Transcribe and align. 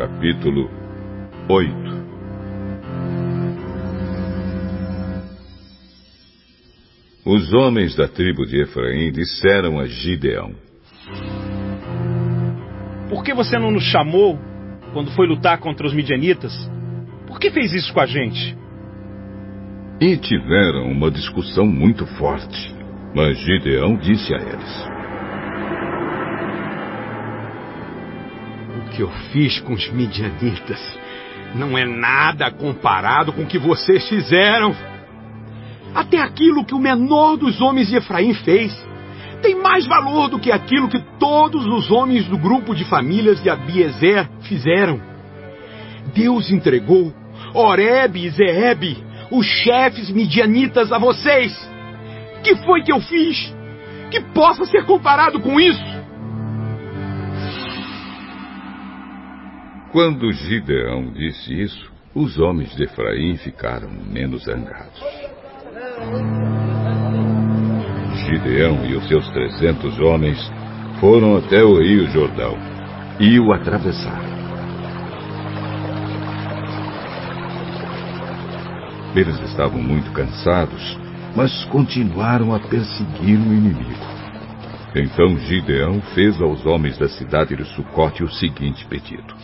Capítulo 0.00 0.70
8 1.46 1.74
Os 7.26 7.52
homens 7.52 7.94
da 7.94 8.08
tribo 8.08 8.46
de 8.46 8.62
Efraim 8.62 9.12
disseram 9.12 9.78
a 9.78 9.84
Gideão: 9.84 10.54
Por 13.10 13.22
que 13.22 13.34
você 13.34 13.58
não 13.58 13.70
nos 13.70 13.84
chamou 13.84 14.38
quando 14.94 15.10
foi 15.10 15.26
lutar 15.26 15.58
contra 15.58 15.86
os 15.86 15.92
midianitas? 15.92 16.54
Por 17.26 17.38
que 17.38 17.50
fez 17.50 17.74
isso 17.74 17.92
com 17.92 18.00
a 18.00 18.06
gente? 18.06 18.56
E 20.00 20.16
tiveram 20.16 20.90
uma 20.90 21.10
discussão 21.10 21.66
muito 21.66 22.06
forte. 22.16 22.74
Mas 23.14 23.36
Gideão 23.36 23.98
disse 23.98 24.32
a 24.34 24.38
eles: 24.38 24.99
que 29.00 29.04
eu 29.04 29.10
fiz 29.32 29.58
com 29.60 29.72
os 29.72 29.90
midianitas 29.90 30.78
não 31.54 31.76
é 31.76 31.86
nada 31.86 32.50
comparado 32.50 33.32
com 33.32 33.44
o 33.44 33.46
que 33.46 33.58
vocês 33.58 34.06
fizeram. 34.06 34.76
Até 35.94 36.18
aquilo 36.18 36.66
que 36.66 36.74
o 36.74 36.78
menor 36.78 37.38
dos 37.38 37.62
homens 37.62 37.88
de 37.88 37.96
Efraim 37.96 38.34
fez 38.34 38.76
tem 39.40 39.54
mais 39.56 39.86
valor 39.86 40.28
do 40.28 40.38
que 40.38 40.52
aquilo 40.52 40.86
que 40.86 41.02
todos 41.18 41.66
os 41.66 41.90
homens 41.90 42.26
do 42.26 42.36
grupo 42.36 42.74
de 42.74 42.84
famílias 42.84 43.42
de 43.42 43.48
Abiezer 43.48 44.28
fizeram. 44.42 45.00
Deus 46.14 46.50
entregou 46.50 47.10
Oreb 47.54 48.16
e 48.16 48.28
Zeeb, 48.28 48.98
os 49.30 49.46
chefes 49.46 50.10
midianitas, 50.10 50.92
a 50.92 50.98
vocês. 50.98 51.56
Que 52.44 52.54
foi 52.56 52.82
que 52.82 52.92
eu 52.92 53.00
fiz? 53.00 53.54
Que 54.10 54.20
possa 54.20 54.66
ser 54.66 54.84
comparado 54.84 55.40
com 55.40 55.58
isso? 55.58 55.99
Quando 59.92 60.32
Gideão 60.32 61.10
disse 61.12 61.52
isso, 61.52 61.90
os 62.14 62.38
homens 62.38 62.74
de 62.76 62.84
Efraim 62.84 63.36
ficaram 63.38 63.90
menos 63.90 64.44
zangados. 64.44 65.02
Gideão 68.24 68.86
e 68.86 68.94
os 68.94 69.08
seus 69.08 69.28
trezentos 69.30 69.98
homens 69.98 70.38
foram 71.00 71.36
até 71.36 71.64
o 71.64 71.80
rio 71.80 72.08
Jordão 72.10 72.56
e 73.18 73.40
o 73.40 73.52
atravessaram. 73.52 74.30
Eles 79.16 79.40
estavam 79.40 79.82
muito 79.82 80.12
cansados, 80.12 80.96
mas 81.34 81.64
continuaram 81.64 82.54
a 82.54 82.60
perseguir 82.60 83.40
o 83.40 83.52
inimigo. 83.52 84.19
Então 84.94 85.36
Gideão 85.38 86.00
fez 86.14 86.40
aos 86.40 86.66
homens 86.66 86.98
da 86.98 87.08
cidade 87.08 87.54
de 87.54 87.64
Sucote 87.74 88.24
o 88.24 88.30
seguinte 88.30 88.84
pedido: 88.86 89.34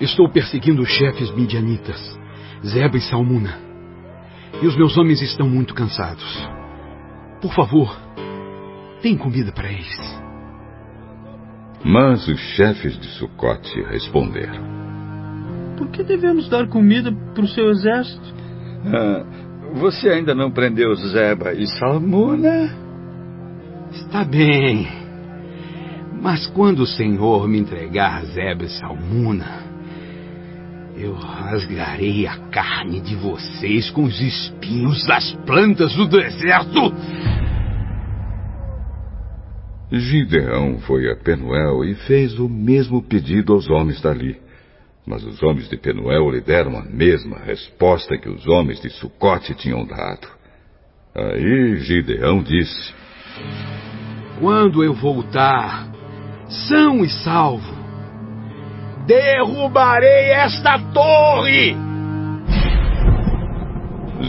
Estou 0.00 0.30
perseguindo 0.30 0.80
os 0.80 0.88
chefes 0.88 1.30
midianitas, 1.32 2.18
Zeba 2.64 2.96
e 2.96 3.00
Salmuna. 3.00 3.58
E 4.62 4.66
os 4.66 4.76
meus 4.76 4.96
homens 4.96 5.20
estão 5.20 5.48
muito 5.48 5.74
cansados. 5.74 6.48
Por 7.40 7.52
favor, 7.52 7.94
tem 9.02 9.16
comida 9.16 9.52
para 9.52 9.70
eles. 9.70 10.18
Mas 11.84 12.26
os 12.26 12.40
chefes 12.56 12.98
de 12.98 13.06
Sucote 13.18 13.80
responderam: 13.82 14.64
Por 15.76 15.88
que 15.88 16.02
devemos 16.02 16.48
dar 16.48 16.66
comida 16.68 17.12
para 17.34 17.44
o 17.44 17.48
seu 17.48 17.70
exército? 17.70 18.34
Ah, 18.86 19.47
você 19.74 20.08
ainda 20.08 20.34
não 20.34 20.50
prendeu 20.50 20.94
Zeba 20.94 21.52
e 21.52 21.66
Salmuna? 21.66 22.74
Está 23.92 24.24
bem. 24.24 24.88
Mas 26.20 26.46
quando 26.48 26.80
o 26.80 26.86
Senhor 26.86 27.46
me 27.46 27.58
entregar 27.58 28.24
Zeba 28.24 28.64
e 28.64 28.68
Salmuna, 28.68 29.68
eu 30.96 31.14
rasgarei 31.14 32.26
a 32.26 32.36
carne 32.50 33.00
de 33.00 33.14
vocês 33.14 33.88
com 33.90 34.04
os 34.04 34.20
espinhos 34.20 35.06
das 35.06 35.32
plantas 35.46 35.94
do 35.94 36.06
deserto. 36.06 36.92
Gideão 39.90 40.78
foi 40.80 41.10
a 41.10 41.16
Penuel 41.16 41.84
e 41.84 41.94
fez 41.94 42.38
o 42.38 42.48
mesmo 42.48 43.02
pedido 43.02 43.54
aos 43.54 43.70
homens 43.70 44.00
dali. 44.02 44.47
Mas 45.08 45.24
os 45.24 45.42
homens 45.42 45.70
de 45.70 45.76
Penuel 45.78 46.30
lhe 46.30 46.42
deram 46.42 46.76
a 46.76 46.82
mesma 46.82 47.38
resposta 47.38 48.18
que 48.18 48.28
os 48.28 48.46
homens 48.46 48.78
de 48.82 48.90
Sucote 48.90 49.54
tinham 49.54 49.86
dado. 49.86 50.28
Aí 51.14 51.76
Gideão 51.78 52.42
disse: 52.42 52.92
Quando 54.38 54.84
eu 54.84 54.92
voltar, 54.92 55.88
são 56.68 57.02
e 57.02 57.08
salvo, 57.08 57.74
derrubarei 59.06 60.30
esta 60.32 60.78
torre! 60.92 61.74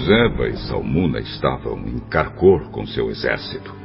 Zeba 0.05 0.47
e 0.47 0.57
Salmuna 0.59 1.19
estavam 1.19 1.77
em 1.79 1.99
Carcor 2.09 2.71
com 2.71 2.87
seu 2.87 3.09
exército. 3.09 3.75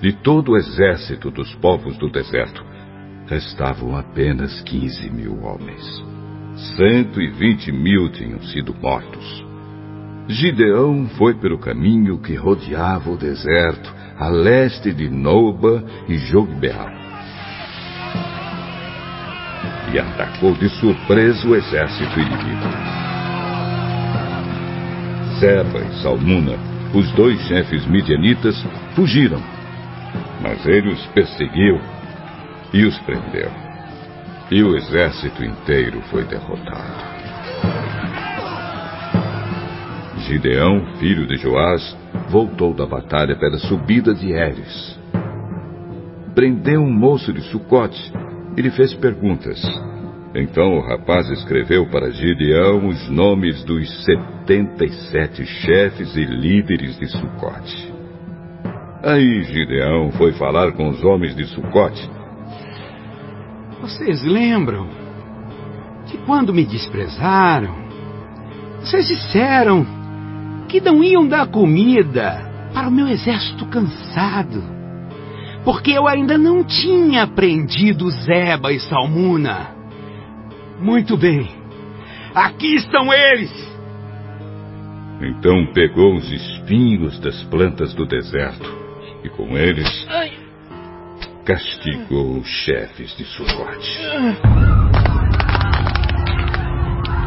De 0.00 0.14
todo 0.14 0.52
o 0.52 0.56
exército 0.56 1.30
dos 1.30 1.54
povos 1.56 1.98
do 1.98 2.08
deserto, 2.10 2.64
restavam 3.26 3.94
apenas 3.96 4.62
15 4.62 5.10
mil 5.10 5.42
homens. 5.42 6.11
120 6.76 7.72
mil 7.72 8.10
tinham 8.10 8.42
sido 8.42 8.74
mortos. 8.74 9.44
Gideão 10.28 11.08
foi 11.18 11.34
pelo 11.34 11.58
caminho 11.58 12.18
que 12.18 12.34
rodeava 12.34 13.10
o 13.10 13.16
deserto, 13.16 13.92
a 14.18 14.28
leste 14.28 14.92
de 14.92 15.08
Noba 15.08 15.84
e 16.08 16.16
Jogbeal 16.16 17.02
e 19.92 19.98
atacou 19.98 20.54
de 20.54 20.68
surpresa 20.70 21.46
o 21.46 21.54
exército 21.54 22.18
inimigo. 22.18 22.68
Seba 25.38 25.80
e 25.80 26.02
Salmuna, 26.02 26.56
os 26.94 27.10
dois 27.12 27.38
chefes 27.42 27.86
midianitas, 27.86 28.56
fugiram, 28.94 29.42
mas 30.42 30.64
ele 30.66 30.92
os 30.92 31.06
perseguiu 31.08 31.78
e 32.72 32.84
os 32.84 32.98
prendeu. 33.00 33.71
E 34.54 34.62
o 34.62 34.76
exército 34.76 35.42
inteiro 35.42 36.02
foi 36.10 36.24
derrotado. 36.24 37.02
Gideão, 40.18 40.94
filho 40.98 41.26
de 41.26 41.38
Joás, 41.38 41.96
voltou 42.28 42.74
da 42.74 42.84
batalha 42.84 43.34
pela 43.34 43.56
subida 43.56 44.14
de 44.14 44.30
Eres. 44.30 45.00
Prendeu 46.34 46.82
um 46.82 46.92
moço 46.92 47.32
de 47.32 47.40
Sucote 47.44 48.12
e 48.54 48.60
lhe 48.60 48.70
fez 48.72 48.92
perguntas. 48.92 49.58
Então 50.34 50.76
o 50.76 50.86
rapaz 50.86 51.30
escreveu 51.30 51.88
para 51.88 52.10
Gideão 52.10 52.88
os 52.88 53.08
nomes 53.08 53.64
dos 53.64 54.04
setenta 54.04 54.84
e 54.84 54.92
sete 55.10 55.46
chefes 55.46 56.14
e 56.14 56.26
líderes 56.26 56.98
de 56.98 57.06
Sucote. 57.06 57.94
Aí 59.02 59.44
Gideão 59.44 60.12
foi 60.12 60.32
falar 60.32 60.72
com 60.72 60.90
os 60.90 61.02
homens 61.02 61.34
de 61.34 61.46
Sucote. 61.46 62.21
Vocês 63.82 64.22
lembram 64.22 64.88
de 66.06 66.16
quando 66.24 66.54
me 66.54 66.64
desprezaram? 66.64 67.74
Vocês 68.80 69.06
disseram 69.06 69.86
que 70.68 70.80
não 70.80 71.04
iam 71.04 71.28
dar 71.28 71.46
comida 71.48 72.50
para 72.72 72.88
o 72.88 72.90
meu 72.90 73.06
exército 73.06 73.66
cansado 73.66 74.72
porque 75.64 75.92
eu 75.92 76.08
ainda 76.08 76.36
não 76.36 76.64
tinha 76.64 77.22
aprendido 77.22 78.10
Zeba 78.10 78.72
e 78.72 78.80
Salmuna. 78.80 79.74
Muito 80.80 81.16
bem, 81.16 81.48
aqui 82.34 82.74
estão 82.74 83.12
eles. 83.12 83.72
Então 85.20 85.66
pegou 85.72 86.16
os 86.16 86.30
espinhos 86.32 87.18
das 87.20 87.42
plantas 87.44 87.94
do 87.94 88.04
deserto 88.04 88.68
e 89.22 89.28
com 89.28 89.56
eles 89.56 89.88
castigou 91.44 92.38
os 92.38 92.46
chefes 92.46 93.16
de 93.16 93.24
Sucote. 93.24 93.98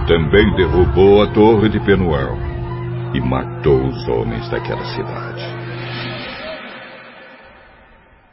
Também 0.07 0.55
derrubou 0.55 1.21
a 1.21 1.33
torre 1.33 1.69
de 1.69 1.79
Penuel 1.79 2.37
e 3.13 3.19
matou 3.19 3.87
os 3.87 4.07
homens 4.07 4.49
daquela 4.49 4.85
cidade. 4.85 5.43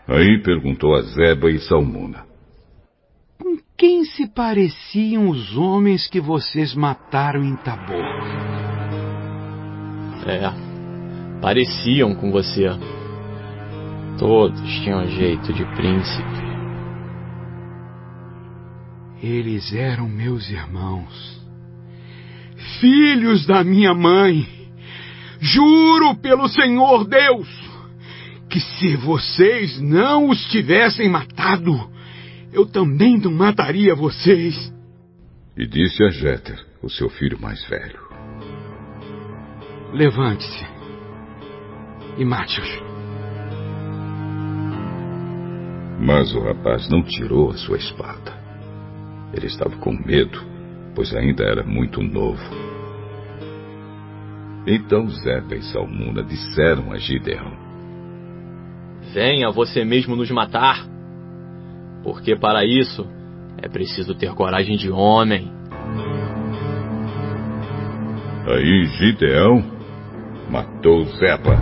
Aí 0.07 0.43
perguntou 0.43 0.95
a 0.95 1.03
Zeba 1.03 1.51
e 1.51 1.59
Salmuna. 1.59 2.27
Com 3.41 3.57
quem 3.77 4.05
se 4.05 4.29
pareciam 4.29 5.29
os 5.29 5.57
homens 5.57 6.09
que 6.09 6.21
vocês 6.21 6.75
mataram 6.75 7.43
em 7.43 7.57
Tabor? 7.57 8.05
É, 10.27 11.41
pareciam 11.41 12.15
com 12.15 12.31
você. 12.31 12.69
Todos 14.23 14.63
tinham 14.85 15.05
jeito 15.09 15.53
de 15.53 15.65
príncipe. 15.75 16.43
Eles 19.21 19.75
eram 19.75 20.09
meus 20.09 20.49
irmãos, 20.49 21.45
filhos 22.79 23.45
da 23.47 23.65
minha 23.65 23.93
mãe. 23.93 24.47
Juro 25.41 26.15
pelo 26.23 26.47
Senhor 26.47 27.05
Deus 27.05 27.49
que 28.49 28.61
se 28.61 28.95
vocês 28.95 29.81
não 29.81 30.29
os 30.29 30.41
tivessem 30.53 31.09
matado, 31.09 31.91
eu 32.53 32.65
também 32.65 33.19
não 33.19 33.33
mataria 33.33 33.93
vocês. 33.93 34.73
E 35.57 35.67
disse 35.67 36.01
a 36.05 36.11
Jeter, 36.11 36.65
o 36.81 36.89
seu 36.89 37.11
filho 37.11 37.41
mais 37.41 37.61
velho: 37.65 37.99
Levante-se 39.93 40.65
e 42.19 42.25
mate-os. 42.25 42.92
Mas 46.05 46.35
o 46.35 46.41
rapaz 46.41 46.89
não 46.89 47.01
tirou 47.01 47.51
a 47.51 47.55
sua 47.55 47.77
espada. 47.77 48.33
Ele 49.33 49.47
estava 49.47 49.77
com 49.77 49.93
medo, 49.93 50.43
pois 50.97 51.15
ainda 51.15 51.45
era 51.45 51.63
muito 51.63 52.03
novo. 52.03 52.43
Então 54.67 55.09
Zeba 55.09 55.55
e 55.55 55.63
Salmuna 55.63 56.25
disseram 56.25 56.91
a 56.91 56.99
Gideão: 56.99 57.53
Venha 59.15 59.49
você 59.53 59.85
mesmo 59.85 60.17
nos 60.17 60.29
matar, 60.33 60.85
porque 62.03 62.35
para 62.35 62.65
isso 62.65 63.07
é 63.59 63.69
preciso 63.69 64.13
ter 64.13 64.35
coragem 64.35 64.77
de 64.77 64.91
homem. 64.91 65.53
Aí 68.49 68.85
Gideão 68.99 69.65
matou 70.51 71.05
Zeba. 71.05 71.57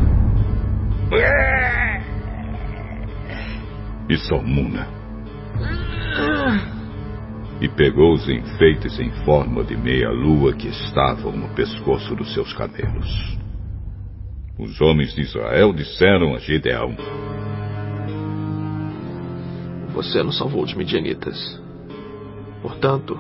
E 4.11 4.19
Salmuna. 4.19 4.89
E 7.61 7.69
pegou 7.69 8.13
os 8.13 8.29
enfeites 8.29 8.99
em 8.99 9.09
forma 9.25 9.63
de 9.63 9.77
meia-lua 9.77 10.53
que 10.53 10.67
estavam 10.67 11.31
no 11.31 11.49
pescoço 11.55 12.17
dos 12.17 12.35
seus 12.35 12.53
camelos. 12.55 13.39
Os 14.59 14.81
homens 14.81 15.15
de 15.15 15.21
Israel 15.21 15.73
disseram 15.73 16.35
a 16.35 16.39
Gideão: 16.41 16.97
Você 19.95 20.25
nos 20.25 20.37
salvou 20.39 20.65
os 20.65 20.75
midianitas. 20.75 21.63
Portanto, 22.63 23.17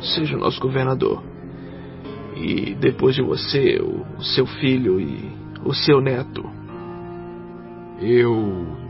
seja 0.00 0.34
o 0.34 0.40
nosso 0.40 0.58
governador. 0.62 1.22
E 2.36 2.74
depois 2.76 3.14
de 3.14 3.20
você, 3.20 3.82
o 3.82 4.22
seu 4.22 4.46
filho 4.46 4.98
e 4.98 5.30
o 5.62 5.74
seu 5.74 6.00
neto. 6.00 6.42
Eu 8.00 8.85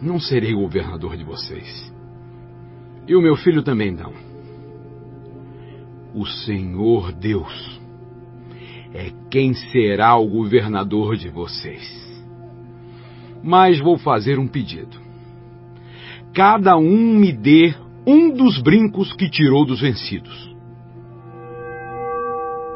não 0.00 0.20
serei 0.20 0.52
governador 0.52 1.16
de 1.16 1.24
vocês. 1.24 1.92
E 3.06 3.14
o 3.14 3.22
meu 3.22 3.36
filho 3.36 3.62
também 3.62 3.92
não. 3.92 4.12
O 6.14 6.26
Senhor 6.26 7.12
Deus 7.12 7.80
é 8.92 9.12
quem 9.30 9.54
será 9.54 10.16
o 10.16 10.28
governador 10.28 11.16
de 11.16 11.28
vocês. 11.28 11.84
Mas 13.42 13.78
vou 13.78 13.98
fazer 13.98 14.38
um 14.38 14.48
pedido. 14.48 14.98
Cada 16.34 16.76
um 16.76 17.18
me 17.18 17.32
dê 17.32 17.74
um 18.06 18.30
dos 18.30 18.60
brincos 18.60 19.12
que 19.12 19.28
tirou 19.28 19.64
dos 19.64 19.80
vencidos. 19.80 20.54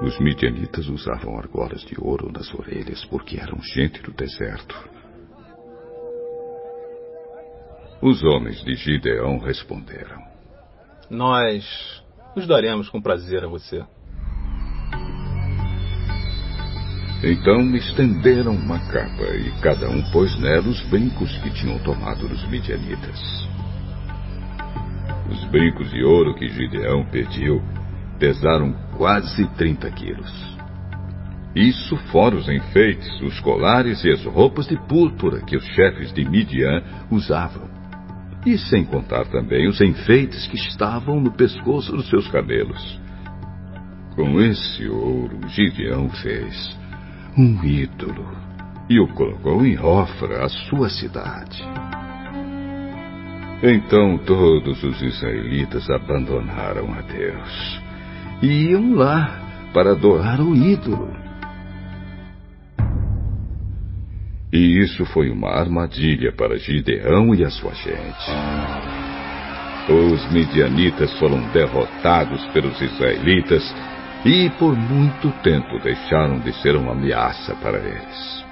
Os 0.02 0.18
midianitas 0.18 0.88
usavam 0.88 1.36
argolas 1.36 1.82
de 1.82 1.94
ouro 1.98 2.32
nas 2.32 2.52
orelhas 2.54 3.04
porque 3.04 3.38
eram 3.38 3.60
gente 3.60 4.02
do 4.02 4.12
deserto. 4.12 4.74
Os 8.02 8.22
homens 8.22 8.64
de 8.64 8.74
Gideão 8.76 9.38
responderam: 9.38 10.22
Nós 11.10 12.02
os 12.34 12.46
daremos 12.46 12.88
com 12.88 12.98
prazer 12.98 13.44
a 13.44 13.46
você. 13.46 13.84
Então 17.22 17.76
estenderam 17.76 18.52
uma 18.52 18.78
capa 18.90 19.36
e 19.36 19.50
cada 19.60 19.90
um 19.90 20.02
pôs 20.12 20.34
nela 20.40 20.66
os 20.66 20.80
brincos 20.88 21.30
que 21.42 21.50
tinham 21.50 21.78
tomado 21.80 22.26
dos 22.26 22.48
midianitas. 22.48 23.20
Os 25.30 25.44
brincos 25.50 25.90
de 25.90 26.02
ouro 26.02 26.34
que 26.34 26.48
Gideão 26.48 27.04
pediu 27.04 27.60
pesaram 28.18 28.72
quase 28.96 29.46
30 29.56 29.90
quilos. 29.90 30.58
Isso 31.54 31.98
fora 32.10 32.34
os 32.36 32.48
enfeites, 32.48 33.20
os 33.20 33.38
colares 33.40 34.02
e 34.04 34.10
as 34.10 34.24
roupas 34.24 34.66
de 34.66 34.78
púrpura 34.88 35.44
que 35.44 35.56
os 35.56 35.64
chefes 35.74 36.14
de 36.14 36.24
Midian 36.24 36.82
usavam. 37.10 37.79
E 38.44 38.56
sem 38.56 38.84
contar 38.84 39.26
também 39.26 39.68
os 39.68 39.80
enfeites 39.80 40.46
que 40.46 40.56
estavam 40.56 41.20
no 41.20 41.30
pescoço 41.30 41.92
dos 41.92 42.08
seus 42.08 42.26
camelos. 42.28 43.00
Com 44.14 44.40
esse 44.40 44.88
ouro, 44.88 45.38
Gideão 45.48 46.08
fez 46.08 46.76
um 47.36 47.62
ídolo 47.64 48.26
e 48.88 48.98
o 48.98 49.06
colocou 49.08 49.64
em 49.64 49.78
Ofra, 49.78 50.44
a 50.44 50.48
sua 50.48 50.88
cidade. 50.88 51.62
Então 53.62 54.16
todos 54.18 54.82
os 54.82 55.02
israelitas 55.02 55.88
abandonaram 55.90 56.92
a 56.94 57.02
Deus 57.02 57.80
e 58.42 58.70
iam 58.70 58.94
lá 58.94 59.38
para 59.74 59.92
adorar 59.92 60.40
o 60.40 60.56
ídolo. 60.56 61.19
E 64.52 64.80
isso 64.80 65.04
foi 65.06 65.30
uma 65.30 65.48
armadilha 65.50 66.32
para 66.32 66.58
Gideão 66.58 67.34
e 67.34 67.44
a 67.44 67.50
sua 67.50 67.72
gente. 67.72 68.30
Os 69.88 70.32
midianitas 70.32 71.16
foram 71.18 71.40
derrotados 71.52 72.44
pelos 72.48 72.80
israelitas 72.80 73.62
e 74.24 74.50
por 74.58 74.76
muito 74.76 75.30
tempo 75.42 75.78
deixaram 75.82 76.40
de 76.40 76.52
ser 76.60 76.74
uma 76.76 76.92
ameaça 76.92 77.54
para 77.56 77.78
eles. 77.78 78.44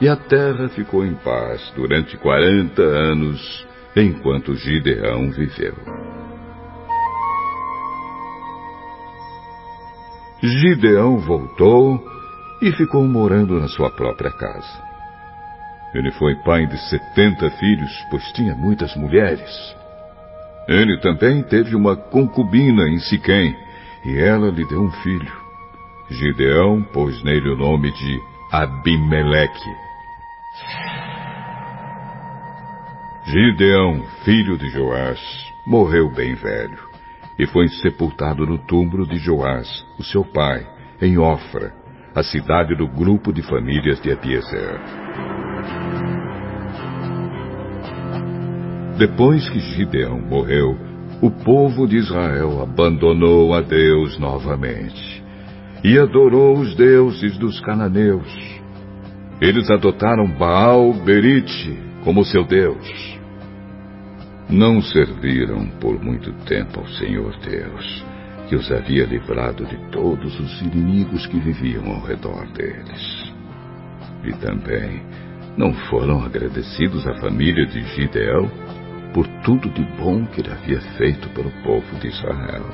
E 0.00 0.08
a 0.08 0.16
terra 0.16 0.68
ficou 0.68 1.06
em 1.06 1.14
paz 1.14 1.72
durante 1.74 2.18
40 2.18 2.82
anos, 2.82 3.66
enquanto 3.96 4.54
Gideão 4.54 5.30
viveu. 5.30 5.74
Gideão 10.42 11.18
voltou 11.18 12.15
e 12.60 12.72
ficou 12.72 13.06
morando 13.06 13.60
na 13.60 13.68
sua 13.68 13.90
própria 13.90 14.30
casa. 14.30 14.86
Ele 15.94 16.10
foi 16.12 16.34
pai 16.36 16.66
de 16.66 16.78
setenta 16.88 17.50
filhos, 17.50 17.92
pois 18.10 18.22
tinha 18.32 18.54
muitas 18.54 18.94
mulheres. 18.96 19.76
Ele 20.68 20.98
também 21.00 21.42
teve 21.42 21.74
uma 21.74 21.96
concubina 21.96 22.88
em 22.88 22.98
Siquém, 22.98 23.56
e 24.04 24.18
ela 24.18 24.50
lhe 24.50 24.66
deu 24.66 24.82
um 24.82 24.90
filho. 24.90 25.32
Gideão 26.10 26.82
pôs 26.92 27.22
nele 27.24 27.50
o 27.50 27.56
nome 27.56 27.92
de 27.92 28.20
Abimeleque. 28.52 29.70
Gideão, 33.26 34.04
filho 34.24 34.56
de 34.56 34.68
Joás, 34.68 35.20
morreu 35.66 36.08
bem 36.10 36.34
velho 36.34 36.78
e 37.38 37.46
foi 37.46 37.68
sepultado 37.68 38.46
no 38.46 38.58
túmulo 38.58 39.06
de 39.06 39.18
Joás, 39.18 39.84
o 39.98 40.04
seu 40.04 40.24
pai, 40.24 40.66
em 41.02 41.18
Ofra, 41.18 41.74
a 42.16 42.22
cidade 42.22 42.74
do 42.74 42.88
grupo 42.88 43.30
de 43.30 43.42
famílias 43.42 44.00
de 44.00 44.10
Abiezer. 44.10 44.80
Depois 48.96 49.46
que 49.50 49.58
Gideão 49.58 50.18
morreu, 50.18 50.78
o 51.20 51.30
povo 51.30 51.86
de 51.86 51.98
Israel 51.98 52.62
abandonou 52.62 53.52
a 53.52 53.60
Deus 53.60 54.18
novamente 54.18 55.22
e 55.84 55.98
adorou 55.98 56.58
os 56.58 56.74
deuses 56.74 57.36
dos 57.36 57.60
cananeus. 57.60 58.26
Eles 59.38 59.70
adotaram 59.70 60.26
Baal 60.26 60.94
Berite 60.94 61.78
como 62.02 62.24
seu 62.24 62.44
Deus. 62.44 63.18
Não 64.48 64.80
serviram 64.80 65.66
por 65.80 66.02
muito 66.02 66.32
tempo 66.46 66.80
ao 66.80 66.86
Senhor 66.88 67.36
Deus, 67.40 68.04
que 68.48 68.54
os 68.54 68.70
havia 68.70 69.04
livrado 69.04 69.64
de 69.66 69.76
todos 69.90 70.38
os 70.38 70.60
inimigos 70.62 71.26
que 71.26 71.38
viviam 71.38 71.86
ao 71.86 72.00
redor 72.02 72.46
deles. 72.52 73.32
E 74.24 74.32
também 74.38 75.02
não 75.56 75.72
foram 75.88 76.22
agradecidos 76.24 77.06
à 77.06 77.14
família 77.20 77.66
de 77.66 77.82
Gideão 77.94 78.50
por 79.12 79.26
tudo 79.42 79.70
de 79.70 79.82
bom 79.96 80.26
que 80.26 80.40
ele 80.40 80.52
havia 80.52 80.80
feito 80.96 81.28
pelo 81.30 81.50
povo 81.62 81.98
de 81.98 82.08
Israel. 82.08 82.66